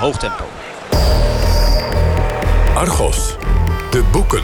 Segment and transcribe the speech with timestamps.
[0.00, 0.44] hoog tempo.
[2.74, 3.36] Argos,
[3.90, 4.42] de boeken.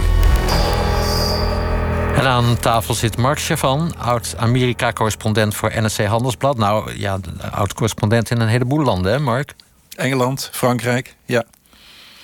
[2.14, 6.56] En aan tafel zit Mark Chavan, oud-Amerika-correspondent voor NRC Handelsblad.
[6.56, 7.18] Nou ja,
[7.50, 9.54] oud-correspondent in een heleboel landen, hè Mark?
[9.94, 11.44] Engeland, Frankrijk, ja.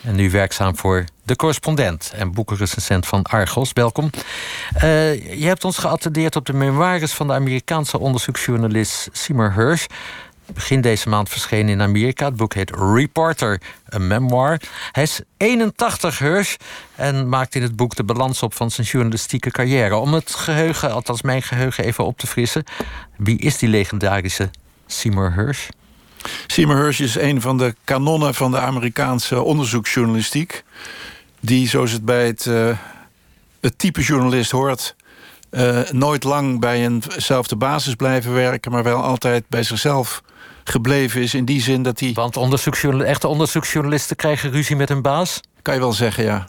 [0.03, 3.73] En nu werkzaam voor De Correspondent en boekenrecensent van Argos.
[3.73, 4.11] Welkom.
[4.75, 9.87] Uh, je hebt ons geattendeerd op de memoires van de Amerikaanse onderzoeksjournalist Seymour Hersh.
[10.55, 12.25] Begin deze maand verschenen in Amerika.
[12.25, 14.61] Het boek heet Reporter, een memoir.
[14.93, 16.57] Hij is 81 Hersh
[16.95, 19.97] en maakt in het boek de balans op van zijn journalistieke carrière.
[19.97, 22.65] Om het geheugen, althans mijn geheugen, even op te frissen.
[23.17, 24.51] Wie is die legendarische
[24.87, 25.69] Seymour Hersh?
[26.47, 30.65] Seymour Hersh is een van de kanonnen van de Amerikaanse onderzoeksjournalistiek.
[31.41, 32.45] Die, zoals het bij het,
[33.61, 34.95] het type journalist hoort...
[35.51, 38.73] Uh, nooit lang bij eenzelfde basis blijven werken...
[38.73, 40.23] maar wel altijd bij zichzelf
[40.65, 41.35] gebleven is.
[41.35, 42.13] In die zin dat hij...
[42.13, 42.37] Want
[43.05, 45.41] echte onderzoeksjournalisten krijgen ruzie met hun baas?
[45.63, 46.49] Kan je wel zeggen, ja.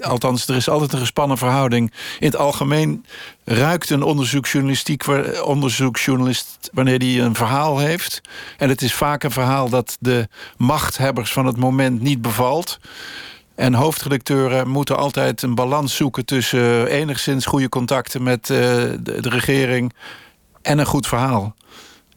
[0.00, 1.92] Althans, er is altijd een gespannen verhouding.
[2.18, 3.04] In het algemeen
[3.44, 5.04] ruikt een onderzoeksjournalistiek,
[5.44, 8.20] onderzoeksjournalist wanneer hij een verhaal heeft.
[8.58, 12.78] En het is vaak een verhaal dat de machthebbers van het moment niet bevalt.
[13.54, 19.92] En hoofdredacteuren moeten altijd een balans zoeken tussen enigszins goede contacten met de, de regering
[20.62, 21.54] en een goed verhaal.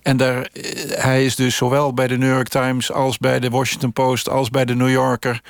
[0.06, 3.50] En daar, eh, hij is dus zowel bij de New York Times als bij de
[3.50, 5.42] Washington Post als bij de New Yorker.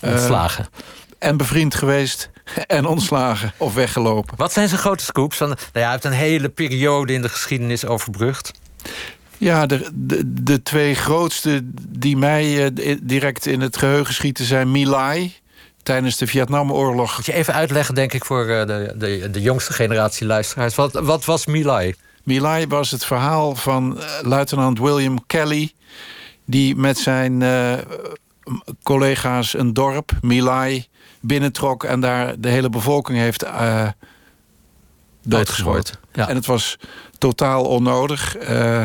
[0.00, 0.68] Ontslagen.
[0.72, 0.80] Uh,
[1.18, 2.30] en bevriend geweest
[2.66, 4.36] en ontslagen of weggelopen.
[4.36, 5.38] Wat zijn zijn grote scoops?
[5.38, 8.52] nou ja, hij heeft een hele periode in de geschiedenis overbrugd.
[9.38, 14.70] Ja, de, de, de twee grootste die mij uh, direct in het geheugen schieten zijn
[14.70, 15.34] Milai
[15.82, 17.16] tijdens de Vietnamoorlog.
[17.16, 20.74] Moet je even uitleggen, denk ik, voor de, de, de jongste generatie luisteraars.
[20.74, 21.94] Wat, wat was Milai?
[22.22, 25.72] Milai was het verhaal van uh, luitenant William Kelly...
[26.44, 27.42] die met zijn
[28.82, 30.86] collega's een dorp, Milai,
[31.20, 33.88] binnentrok en daar de hele bevolking heeft uh,
[35.22, 35.98] doodgeschoten.
[36.12, 36.28] Ja.
[36.28, 36.76] En het was
[37.18, 38.36] totaal onnodig.
[38.50, 38.84] Uh,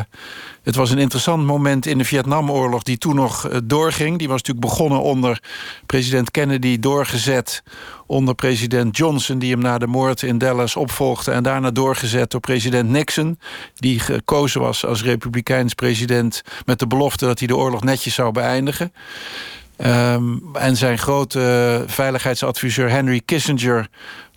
[0.64, 4.18] het was een interessant moment in de Vietnamoorlog die toen nog uh, doorging.
[4.18, 5.42] Die was natuurlijk begonnen onder
[5.86, 7.64] president Kennedy, doorgezet
[8.06, 9.40] onder president Johnson...
[9.40, 11.32] die hem na de moord in Dallas opvolgde...
[11.32, 13.40] en daarna doorgezet door president Nixon...
[13.76, 16.42] die gekozen was als republikeins president...
[16.66, 18.94] met de belofte dat hij de oorlog netjes zou beëindigen.
[19.86, 23.88] Um, en zijn grote veiligheidsadviseur Henry Kissinger...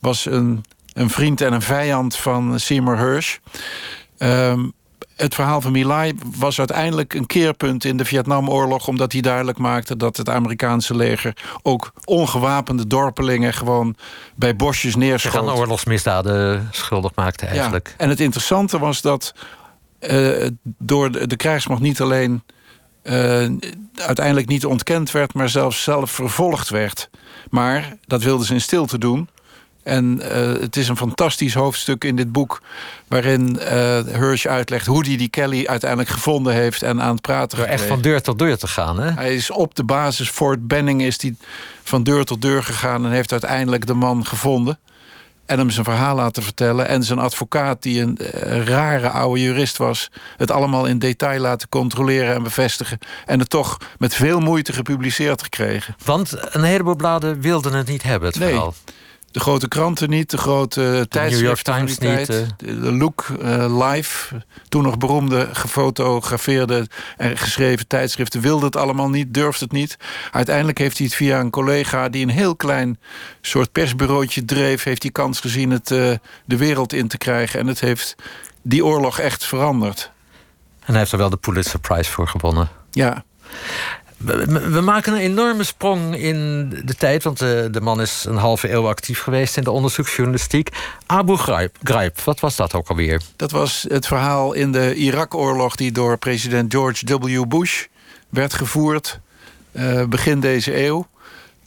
[0.01, 0.65] was een,
[0.99, 3.37] een vriend en een vijand van Seymour Hersh.
[4.19, 4.73] Um,
[5.17, 8.89] het verhaal van Milai was uiteindelijk een keerpunt in de Vietnamoorlog...
[8.89, 11.37] omdat hij duidelijk maakte dat het Amerikaanse leger...
[11.63, 13.97] ook ongewapende dorpelingen gewoon
[14.35, 15.33] bij bosjes neerschoot.
[15.33, 17.89] Zich aan oorlogsmisdaden schuldig maakte eigenlijk.
[17.89, 18.05] Ja.
[18.05, 19.35] En het interessante was dat
[20.01, 20.47] uh,
[20.79, 22.43] door de, de krijgsmacht niet alleen
[23.03, 23.47] uh,
[23.95, 25.35] uiteindelijk niet ontkend werd...
[25.35, 27.11] maar zelfs zelf vervolgd werd.
[27.51, 29.29] Maar dat wilden ze in stilte doen.
[29.83, 32.63] En uh, het is een fantastisch hoofdstuk in dit boek...
[33.09, 33.67] waarin uh,
[34.01, 36.83] Hirsch uitlegt hoe hij die Kelly uiteindelijk gevonden heeft...
[36.83, 39.11] en aan het praten echt van deur tot deur te gaan, hè?
[39.11, 41.37] Hij is op de basis Fort Benning is die
[41.83, 43.05] van deur tot deur gegaan...
[43.05, 44.79] en heeft uiteindelijk de man gevonden
[45.49, 46.89] en hem zijn verhaal laten vertellen.
[46.89, 50.11] En zijn advocaat, die een, een, rare oude jurist was...
[50.37, 52.99] het allemaal in detail laten controleren en bevestigen.
[53.27, 55.97] En het toch met veel moeite gepubliceerd gekregen.
[56.05, 58.49] Want een heleboel bladen wilden het niet hebben, het nee.
[58.49, 58.75] verhaal.
[59.39, 61.39] De grote kranten niet, de grote tijdschriften.
[61.39, 62.29] New York Times niet.
[62.31, 62.83] Uh...
[62.83, 68.41] De Look uh, Live, toen nog beroemde gefotografeerde en geschreven tijdschriften...
[68.41, 69.97] wilde het allemaal niet, durfde het niet.
[70.33, 72.99] Uiteindelijk heeft hij het via een collega die een heel klein
[73.41, 74.83] soort persbureautje dreef...
[74.83, 76.13] heeft hij kans gezien het uh,
[76.45, 77.61] de wereld in te krijgen.
[77.61, 78.15] En het heeft
[78.63, 80.11] die oorlog echt veranderd.
[80.81, 82.69] En hij heeft er wel de Pulitzer Prize voor gewonnen.
[82.91, 83.25] Ja.
[84.19, 88.73] We, maken een enorme sprong in de tijd, want de, de, man is een halve
[88.73, 90.69] eeuw actief geweest in de onderzoeksjournalistiek.
[91.07, 91.37] Abu
[91.83, 93.23] Ghraib, wat was dat ook alweer?
[93.37, 97.45] Dat was het verhaal in de Irak-oorlog die door president George W.
[97.49, 97.85] Bush
[98.29, 99.21] werd gevoerd
[99.73, 101.07] uh, begin deze eeuw.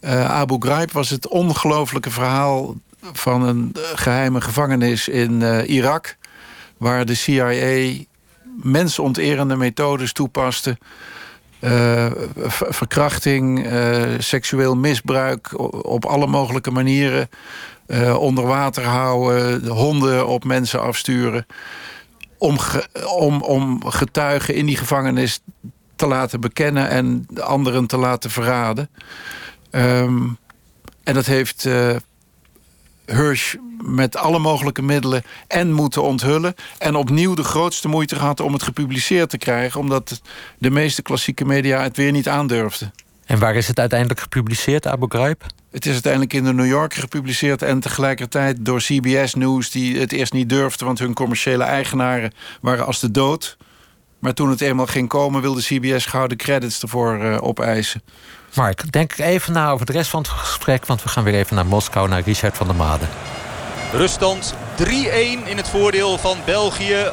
[0.01, 2.75] Uh, Abu Ghraib was het ongelooflijke verhaal
[3.13, 6.17] van een geheime gevangenis in Irak,
[6.77, 7.93] waar de CIA
[8.63, 10.77] mensonterende methodes toepaste
[11.63, 12.11] uh,
[12.69, 17.29] verkrachting, uh, seksueel misbruik op alle mogelijke manieren.
[17.87, 21.45] Uh, onder water houden, honden op mensen afsturen.
[22.37, 22.57] Om,
[23.17, 25.39] om, om getuigen in die gevangenis
[25.95, 28.89] te laten bekennen en anderen te laten verraden.
[29.71, 30.37] Um,
[31.03, 31.67] en dat heeft
[33.05, 36.55] Hirsch met alle mogelijke middelen en moeten onthullen.
[36.77, 39.79] En opnieuw de grootste moeite gehad om het gepubliceerd te krijgen...
[39.79, 40.21] omdat
[40.57, 42.93] de meeste klassieke media het weer niet aandurfden.
[43.25, 45.43] En waar is het uiteindelijk gepubliceerd, Abu Ghraib?
[45.71, 50.11] Het is uiteindelijk in de New Yorker gepubliceerd en tegelijkertijd door CBS News, die het
[50.11, 53.57] eerst niet durfde, want hun commerciële eigenaren waren als de dood.
[54.19, 58.01] Maar toen het eenmaal ging komen, wilde CBS gauw de credits ervoor uh, opeisen.
[58.53, 61.55] Mark, denk even na over de rest van het gesprek, want we gaan weer even
[61.55, 63.05] naar Moskou, naar Richard van der Made.
[63.93, 64.85] Ruststand 3-1
[65.45, 67.11] in het voordeel van België.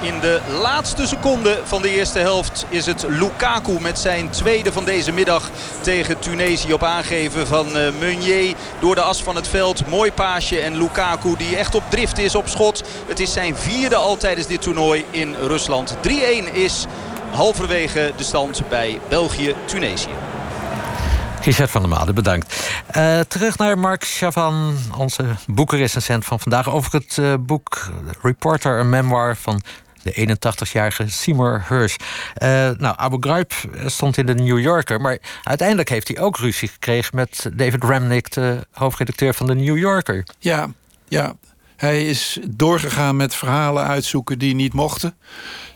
[0.00, 4.84] In de laatste seconde van de eerste helft is het Lukaku met zijn tweede van
[4.84, 5.50] deze middag
[5.80, 9.86] tegen Tunesië op aangeven van uh, Meunier door de as van het veld.
[9.86, 12.82] Mooi paasje en Lukaku die echt op drift is op schot.
[13.06, 15.96] Het is zijn vierde al tijdens dit toernooi in Rusland.
[16.08, 16.10] 3-1
[16.52, 16.86] is
[17.30, 20.23] halverwege de stand bij België-Tunesië.
[21.44, 22.70] Richard van der Made, bedankt.
[22.96, 26.70] Uh, terug naar Mark Chavan, onze boekenrecensent van vandaag...
[26.70, 27.90] over het uh, boek
[28.22, 29.62] Reporter, een memoir van
[30.02, 31.96] de 81-jarige Seymour Hersh.
[31.96, 32.48] Uh,
[32.78, 33.52] nou, Abu Ghraib
[33.86, 35.00] stond in de New Yorker...
[35.00, 37.16] maar uiteindelijk heeft hij ook ruzie gekregen...
[37.16, 40.26] met David Remnick, de hoofdredacteur van de New Yorker.
[40.38, 40.68] Ja,
[41.08, 41.34] ja.
[41.76, 45.16] Hij is doorgegaan met verhalen uitzoeken die niet mochten.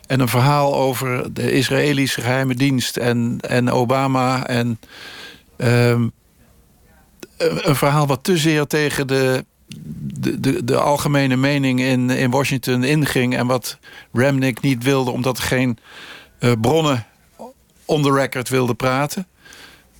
[0.07, 4.45] En een verhaal over de Israëlische geheime dienst en, en Obama...
[4.45, 4.79] en
[5.59, 6.07] Ehm,
[7.37, 9.45] een verhaal wat te zeer tegen de,
[10.19, 13.35] de, de, de, algemene mening in, in Washington inging...
[13.35, 13.77] en wat
[14.13, 15.77] Remnick niet wilde omdat er geen
[16.39, 17.05] uh, bronnen
[17.85, 19.27] on the record wilde praten.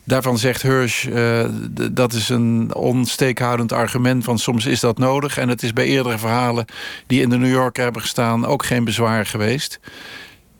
[0.03, 1.45] Daarvan zegt Hirsch, uh,
[1.91, 4.23] dat is een onsteekhoudend argument...
[4.23, 5.37] van soms is dat nodig.
[5.37, 6.65] En het is bij eerdere verhalen
[7.07, 8.45] die in de New Yorker hebben gestaan...
[8.45, 9.79] ook geen bezwaar geweest.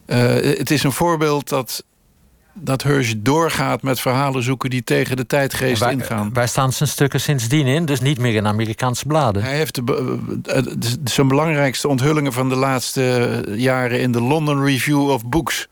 [0.08, 0.18] Uh,
[0.58, 1.84] het is een voorbeeld dat
[2.54, 6.34] dat Hirsch doorgaat met verhalen zoeken die tegen de tijdgeest ingaan.
[6.34, 7.86] Waar staan zijn stukken sindsdien in?
[7.86, 9.44] Dus niet meer in Amerikaanse bladen.
[9.44, 10.64] Hij heeft de, eh,
[11.04, 15.68] zijn belangrijkste onthullingen van de laatste jaren in de London Review of Books.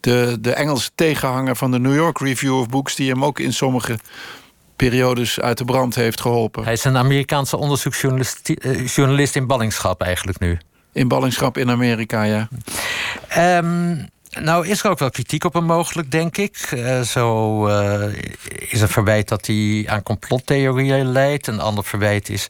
[0.00, 3.52] De, de Engelse tegenhanger van de New York Review of Books, die hem ook in
[3.52, 3.98] sommige
[4.76, 6.64] periodes uit de brand heeft geholpen.
[6.64, 10.58] Hij is een Amerikaanse onderzoeksjournalist eh, in ballingschap eigenlijk nu.
[10.92, 12.48] In ballingschap in Amerika, ja.
[13.58, 14.08] Um,
[14.40, 16.70] nou, is er ook wel kritiek op hem mogelijk, denk ik.
[16.74, 18.16] Uh, zo uh,
[18.58, 21.46] is een verwijt dat hij aan complottheorieën leidt.
[21.46, 22.48] Een ander verwijt is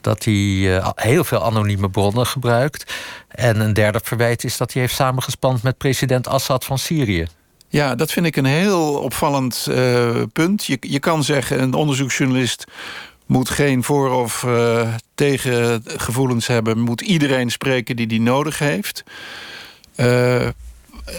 [0.00, 2.94] dat hij uh, heel veel anonieme bronnen gebruikt.
[3.28, 7.26] En een derde verwijt is dat hij heeft samengespand met president Assad van Syrië.
[7.68, 9.68] Ja, dat vind ik een heel opvallend
[10.32, 10.64] punt.
[10.64, 12.64] Je, je kan zeggen, een onderzoeksjournalist
[13.26, 16.78] moet geen voor- of uh, tegengevoelens hebben.
[16.78, 19.04] Moet iedereen spreken die die nodig heeft.
[19.96, 20.48] Uh,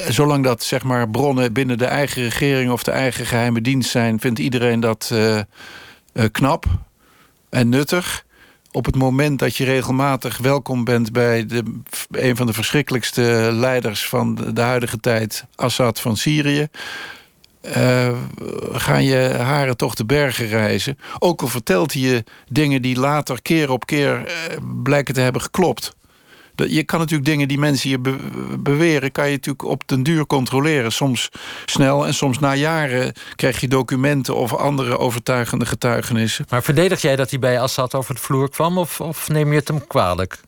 [0.09, 4.19] zolang dat zeg maar, bronnen binnen de eigen regering of de eigen geheime dienst zijn,
[4.19, 6.65] vindt iedereen dat uh, uh, knap
[7.49, 8.25] en nuttig.
[8.71, 11.63] Op het moment dat je regelmatig welkom bent bij de,
[12.11, 16.67] een van de verschrikkelijkste leiders van de, de huidige tijd, Assad van Syrië.
[17.77, 18.17] Uh,
[18.71, 20.97] gaan je haren toch de bergen reizen.
[21.19, 24.31] Ook al vertelt hij je dingen die later keer op keer
[24.83, 25.96] blijken te hebben geklopt
[26.67, 27.99] je kan natuurlijk dingen die mensen je
[28.59, 29.11] beweren...
[29.11, 30.91] kan je natuurlijk op den duur controleren.
[30.91, 31.29] Soms
[31.65, 34.35] snel en soms na jaren krijg je documenten...
[34.35, 36.45] of andere overtuigende getuigenissen.
[36.49, 38.77] Maar verdedig jij dat hij bij Assad over de vloer kwam...
[38.77, 40.39] of, of neem je het hem kwalijk?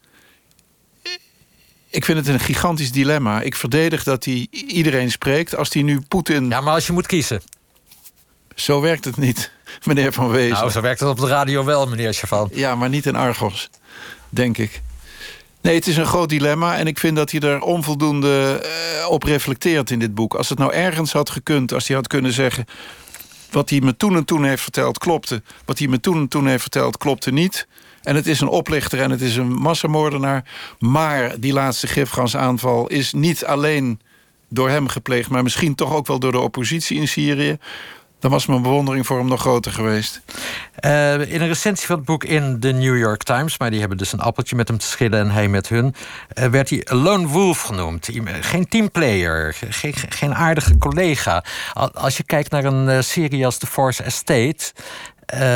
[1.90, 3.42] Ik vind het een gigantisch dilemma.
[3.42, 5.56] Ik verdedig dat hij iedereen spreekt.
[5.56, 6.50] Als hij nu Poetin...
[6.50, 7.42] Ja, maar als je moet kiezen.
[8.56, 9.52] Zo werkt het niet,
[9.84, 10.58] meneer Van Wezen.
[10.58, 12.50] Nou, zo werkt het op de radio wel, meneer Chavan.
[12.54, 13.70] Ja, maar niet in Argos,
[14.30, 14.82] denk ik.
[15.62, 18.64] Nee, het is een groot dilemma en ik vind dat hij er onvoldoende
[19.02, 20.34] uh, op reflecteert in dit boek.
[20.34, 22.66] Als het nou ergens had gekund, als hij had kunnen zeggen...
[23.52, 25.42] wat hij me toen en toen heeft verteld klopte.
[25.66, 27.68] Wat hij me toen en toen heeft verteld klopte niet.
[28.04, 30.46] En het is een oplichter en het is een massamoordenaar.
[30.80, 34.00] Maar die laatste gifgasaanval is niet alleen
[34.50, 35.30] door hem gepleegd...
[35.30, 37.58] maar misschien toch ook wel door de oppositie in Syrië
[38.20, 40.22] dan was mijn bewondering voor hem nog groter geweest.
[40.86, 43.60] Uh, in een recensie van het boek in de New York Times...
[43.60, 45.96] maar die hebben dus een appeltje met hem te schillen en hij met hun...
[46.34, 48.10] Uh, werd hij Lone Wolf genoemd.
[48.42, 51.44] Geen teamplayer, geen, geen aardige collega.
[51.94, 54.72] Als je kijkt naar een serie als The Force Estate...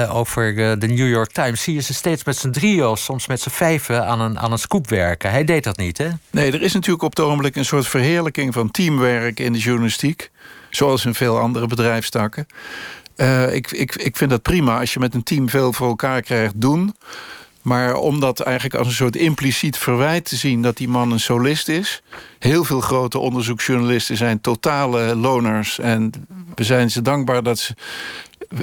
[0.10, 1.63] over de New York Times...
[1.63, 4.05] zie je ze steeds met z'n drieën, soms met z'n vijven...
[4.05, 5.32] aan een, aan een scoop werken.
[5.32, 6.10] Hij deed dat niet, hè?
[6.29, 7.55] Nee, er is natuurlijk op het ogenblik...
[7.55, 10.32] een soort verheerlijking van teamwerk in de journalistiek.
[10.75, 12.48] Zoals in veel andere bedrijfstakken.
[13.18, 16.22] Uh, ik, ik, ik vind dat prima als je met een team veel voor elkaar
[16.22, 16.96] krijgt doen.
[17.62, 20.62] Maar om dat eigenlijk als een soort impliciet verwijt te zien...
[20.62, 22.03] dat die man een solist is.
[22.39, 25.80] Heel veel grote onderzoeksjournalisten zijn totale loners.
[25.80, 26.12] En
[26.56, 27.75] we zijn ze dankbaar dat ze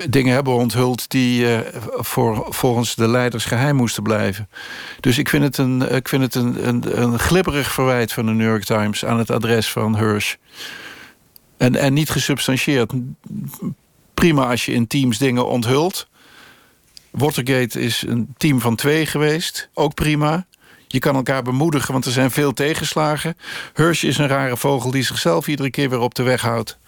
[0.08, 1.10] dingen hebben onthuld...
[1.10, 1.58] die uh,
[1.96, 4.48] voor, volgens de leiders geheim moesten blijven.
[5.00, 8.32] Dus ik vind het, een, ik vind het een, een, een glibberig verwijt van de
[8.32, 9.04] New York Times...
[9.04, 10.34] aan het adres van Hirsch.
[11.60, 12.92] En, en niet gesubstantieerd.
[14.14, 16.08] prima als je in teams dingen onthult.
[17.10, 19.68] Watergate is een team van twee geweest.
[19.74, 20.46] Ook prima.
[20.86, 23.36] Je kan elkaar bemoedigen, want er zijn veel tegenslagen.
[23.74, 26.78] Hirsch is een rare vogel die zichzelf iedere keer weer op de weg houdt.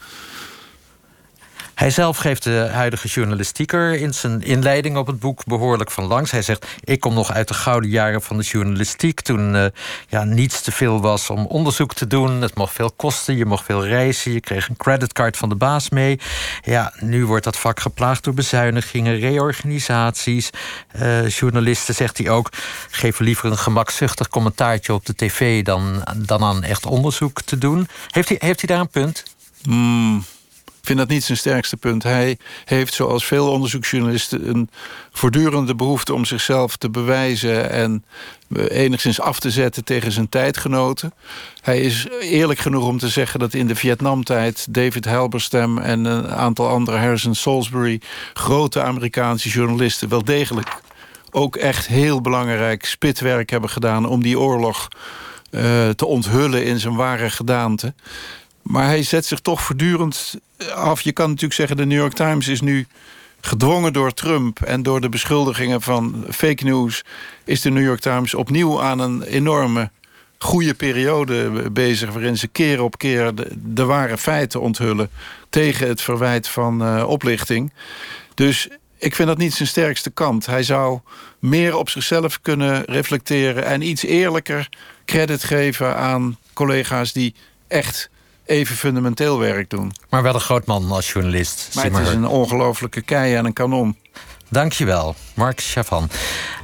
[1.75, 6.31] Hij zelf geeft de huidige journalistieker in zijn inleiding op het boek behoorlijk van langs.
[6.31, 9.21] Hij zegt: Ik kom nog uit de gouden jaren van de journalistiek.
[9.21, 9.65] Toen uh,
[10.09, 12.43] ja, niets te veel was om onderzoek te doen.
[12.43, 14.33] Het mocht veel kosten, je mocht veel reizen.
[14.33, 16.21] Je kreeg een creditcard van de baas mee.
[16.63, 20.51] Ja, nu wordt dat vak geplaagd door bezuinigingen, reorganisaties.
[20.97, 22.49] Uh, journalisten, zegt hij ook,
[22.91, 27.89] geven liever een gemakzuchtig commentaartje op de tv dan, dan aan echt onderzoek te doen.
[28.11, 29.23] Heeft hij, heeft hij daar een punt?
[29.63, 30.25] Mm.
[30.83, 32.03] Ik vind dat niet zijn sterkste punt.
[32.03, 34.71] Hij heeft, zoals veel onderzoeksjournalisten, een
[35.13, 38.05] voortdurende behoefte om zichzelf te bewijzen en
[38.69, 41.13] enigszins af te zetten tegen zijn tijdgenoten.
[41.61, 46.29] Hij is eerlijk genoeg om te zeggen dat in de Vietnamtijd David Halberstam en een
[46.29, 48.01] aantal andere, Harrison Salisbury,
[48.33, 50.81] grote Amerikaanse journalisten, wel degelijk
[51.31, 54.89] ook echt heel belangrijk spitwerk hebben gedaan om die oorlog
[55.51, 57.95] uh, te onthullen in zijn ware gedaante.
[58.63, 60.35] Maar hij zet zich toch voortdurend
[60.75, 61.01] af.
[61.01, 62.87] Je kan natuurlijk zeggen, de New York Times is nu
[63.41, 67.05] gedwongen door Trump en door de beschuldigingen van fake news,
[67.45, 69.91] is de New York Times opnieuw aan een enorme
[70.39, 75.11] goede periode bezig, waarin ze keer op keer de, ware feiten onthullen
[75.49, 77.73] tegen het verwijt van uh, oplichting.
[78.35, 80.47] Dus ik vind dat niet zijn sterkste kant.
[80.47, 81.01] Hij zou
[81.39, 84.69] meer op zichzelf kunnen reflecteren en iets eerlijker
[85.05, 87.35] credit geven aan collega's die
[87.69, 88.11] echt
[88.45, 89.93] even fundamenteel werk doen.
[90.09, 91.71] Maar wel een groot man als journalist.
[91.75, 93.97] Maar het is een ongelofelijke kei en een kanon.
[94.53, 96.09] Dankjewel, Mark Chavan.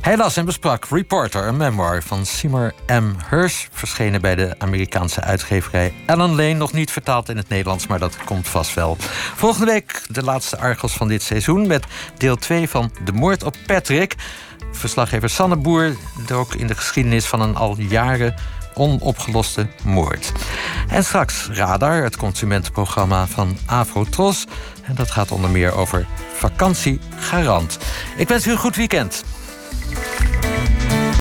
[0.00, 3.14] Hij las en besprak Reporter, een memoir van Seymour M.
[3.30, 3.66] Hirsch...
[3.72, 6.52] verschenen bij de Amerikaanse uitgeverij Ellen Lane.
[6.52, 8.96] Nog niet vertaald in het Nederlands, maar dat komt vast wel.
[9.34, 11.66] Volgende week de laatste Argos van dit seizoen...
[11.66, 14.14] met deel 2 van De Moord op Patrick.
[14.72, 18.34] Verslaggever Sanne Boer dook in de geschiedenis van een al jaren
[18.78, 20.32] onopgeloste moord.
[20.88, 24.44] En straks Radar, het consumentenprogramma van Afrotros.
[24.82, 27.78] En dat gaat onder meer over vakantiegarant.
[28.16, 29.24] Ik wens u een goed weekend.